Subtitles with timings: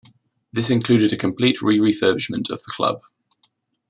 [0.51, 3.03] This included a complete re-refurbishment of the club.